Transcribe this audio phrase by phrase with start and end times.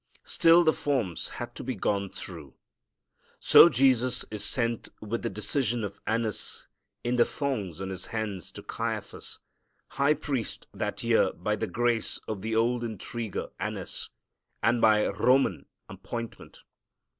[0.25, 2.55] Still the forms had to be gone through.
[3.39, 6.65] So Jesus is sent with the decision of Annas
[7.03, 9.37] in the thongs on His hands to Caiaphas,
[9.89, 14.09] high priest that year by the grace of the old intriguer Annas,
[14.63, 16.63] and by Roman appointment.